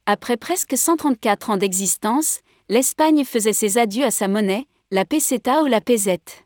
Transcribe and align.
Après 0.08 0.36
presque 0.36 0.76
134 0.76 1.52
ans 1.52 1.58
d'existence, 1.58 2.40
l'Espagne 2.70 3.24
faisait 3.24 3.54
ses 3.54 3.78
adieux 3.78 4.06
à 4.06 4.10
sa 4.10 4.28
monnaie, 4.28 4.66
la 4.90 5.06
peseta 5.06 5.62
ou 5.62 5.68
la 5.68 5.80
pesette. 5.80 6.44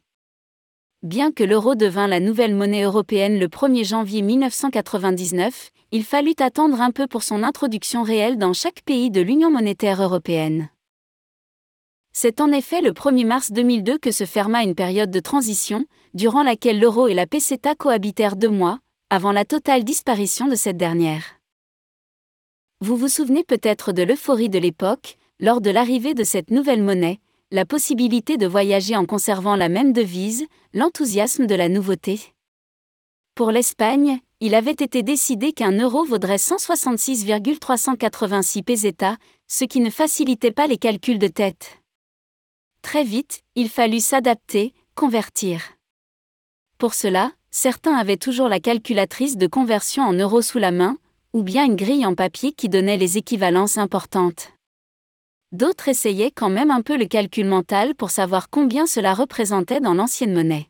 Bien 1.03 1.31
que 1.31 1.45
l'euro 1.45 1.75
devint 1.75 2.07
la 2.07 2.19
nouvelle 2.19 2.53
monnaie 2.53 2.83
européenne 2.83 3.39
le 3.39 3.47
1er 3.47 3.85
janvier 3.85 4.23
1999, 4.23 5.71
il 5.93 6.03
fallut 6.03 6.35
attendre 6.39 6.81
un 6.81 6.91
peu 6.91 7.07
pour 7.07 7.23
son 7.23 7.43
introduction 7.43 8.03
réelle 8.03 8.37
dans 8.37 8.51
chaque 8.51 8.81
pays 8.81 9.09
de 9.09 9.21
l'Union 9.21 9.49
monétaire 9.49 10.03
européenne. 10.03 10.69
C'est 12.13 12.41
en 12.41 12.51
effet 12.51 12.81
le 12.81 12.91
1er 12.91 13.25
mars 13.25 13.51
2002 13.51 13.97
que 13.97 14.11
se 14.11 14.25
ferma 14.25 14.63
une 14.63 14.75
période 14.75 15.11
de 15.11 15.21
transition, 15.21 15.85
durant 16.13 16.43
laquelle 16.43 16.77
l'euro 16.79 17.07
et 17.07 17.13
la 17.13 17.25
peseta 17.25 17.73
cohabitèrent 17.73 18.35
deux 18.35 18.49
mois, 18.49 18.79
avant 19.09 19.31
la 19.31 19.45
totale 19.45 19.85
disparition 19.85 20.47
de 20.47 20.55
cette 20.55 20.75
dernière. 20.77 21.23
Vous 22.81 22.97
vous 22.97 23.07
souvenez 23.07 23.43
peut-être 23.43 23.93
de 23.93 24.03
l'euphorie 24.03 24.49
de 24.49 24.59
l'époque, 24.59 25.16
lors 25.39 25.61
de 25.61 25.69
l'arrivée 25.69 26.13
de 26.13 26.25
cette 26.25 26.52
nouvelle 26.52 26.83
monnaie, 26.83 27.19
la 27.49 27.66
possibilité 27.66 28.35
de 28.38 28.47
voyager 28.47 28.95
en 28.95 29.05
conservant 29.05 29.55
la 29.55 29.69
même 29.69 29.93
devise, 29.93 30.45
l'enthousiasme 30.73 31.47
de 31.47 31.55
la 31.55 31.69
nouveauté. 31.69 32.19
Pour 33.35 33.52
l'Espagne, 33.52 34.19
il 34.39 34.55
avait 34.55 34.71
été 34.71 35.03
décidé 35.03 35.52
qu'un 35.53 35.77
euro 35.77 36.03
vaudrait 36.03 36.38
166,386 36.38 38.63
pesetas, 38.63 39.17
ce 39.47 39.66
qui 39.66 39.80
ne 39.80 39.89
facilitait 39.89 40.52
pas 40.52 40.67
les 40.67 40.77
calculs 40.77 41.19
de 41.19 41.27
tête. 41.27 41.80
Très 42.81 43.03
vite, 43.03 43.41
il 43.55 43.70
fallut 43.70 43.99
s'adapter, 43.99 44.73
convertir. 44.95 45.61
Pour 46.78 46.94
cela, 46.94 47.31
certains 47.52 47.95
avaient 47.95 48.17
toujours 48.17 48.47
la 48.50 48.59
calculatrice 48.59 49.38
de 49.38 49.47
conversion 49.47 50.03
en 50.03 50.14
euros 50.14 50.42
sous 50.42 50.58
la 50.58 50.72
main, 50.72 50.97
ou 51.33 51.44
bien 51.44 51.66
une 51.66 51.75
grille 51.75 52.05
en 52.05 52.16
papier 52.16 52.52
qui 52.52 52.70
donnait 52.70 52.97
les 52.97 53.17
équivalences 53.17 53.78
importantes. 53.78 54.52
D'autres 55.52 55.89
essayaient 55.89 56.31
quand 56.31 56.50
même 56.50 56.72
un 56.72 56.81
peu 56.81 56.97
le 56.97 57.05
calcul 57.05 57.45
mental 57.45 57.94
pour 57.95 58.09
savoir 58.09 58.50
combien 58.50 58.86
cela 58.86 59.14
représentait 59.14 59.80
dans 59.80 59.94
l'ancienne 59.94 60.33
monnaie. 60.33 60.70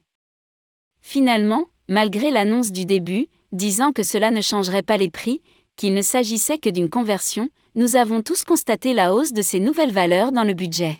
Finalement, 1.01 1.65
malgré 1.87 2.31
l'annonce 2.31 2.71
du 2.71 2.85
début, 2.85 3.27
disant 3.51 3.91
que 3.91 4.03
cela 4.03 4.31
ne 4.31 4.41
changerait 4.41 4.83
pas 4.83 4.97
les 4.97 5.09
prix, 5.09 5.41
qu'il 5.75 5.93
ne 5.93 6.01
s'agissait 6.01 6.57
que 6.57 6.69
d'une 6.69 6.89
conversion, 6.89 7.49
nous 7.75 7.95
avons 7.95 8.21
tous 8.21 8.43
constaté 8.43 8.93
la 8.93 9.13
hausse 9.13 9.33
de 9.33 9.41
ces 9.41 9.59
nouvelles 9.59 9.93
valeurs 9.93 10.31
dans 10.31 10.43
le 10.43 10.53
budget. 10.53 10.99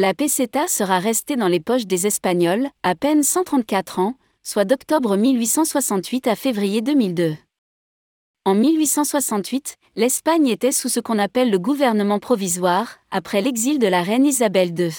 La 0.00 0.14
peseta 0.14 0.68
sera 0.68 1.00
restée 1.00 1.34
dans 1.34 1.48
les 1.48 1.58
poches 1.58 1.88
des 1.88 2.06
Espagnols, 2.06 2.68
à 2.84 2.94
peine 2.94 3.24
134 3.24 3.98
ans, 3.98 4.14
soit 4.44 4.64
d'octobre 4.64 5.16
1868 5.16 6.28
à 6.28 6.36
février 6.36 6.82
2002. 6.82 7.34
En 8.44 8.54
1868, 8.54 9.74
l'Espagne 9.96 10.46
était 10.46 10.70
sous 10.70 10.88
ce 10.88 11.00
qu'on 11.00 11.18
appelle 11.18 11.50
le 11.50 11.58
gouvernement 11.58 12.20
provisoire, 12.20 13.00
après 13.10 13.42
l'exil 13.42 13.80
de 13.80 13.88
la 13.88 14.04
reine 14.04 14.24
Isabelle 14.24 14.72
II. 14.78 14.92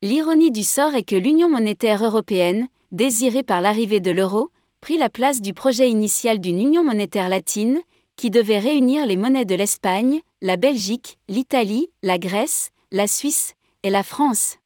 L'ironie 0.00 0.50
du 0.50 0.62
sort 0.62 0.94
est 0.94 1.02
que 1.02 1.14
l'Union 1.14 1.50
monétaire 1.50 2.02
européenne, 2.02 2.68
désirée 2.92 3.42
par 3.42 3.60
l'arrivée 3.60 4.00
de 4.00 4.10
l'euro, 4.10 4.48
prit 4.80 4.96
la 4.96 5.10
place 5.10 5.42
du 5.42 5.52
projet 5.52 5.90
initial 5.90 6.40
d'une 6.40 6.62
Union 6.62 6.82
monétaire 6.82 7.28
latine, 7.28 7.78
qui 8.16 8.30
devait 8.30 8.58
réunir 8.58 9.04
les 9.04 9.18
monnaies 9.18 9.44
de 9.44 9.54
l'Espagne, 9.54 10.22
la 10.40 10.56
Belgique, 10.56 11.18
l'Italie, 11.28 11.90
la 12.02 12.16
Grèce, 12.16 12.70
la 12.90 13.06
Suisse 13.06 13.54
et 13.82 13.90
la 13.90 14.02
France. 14.02 14.58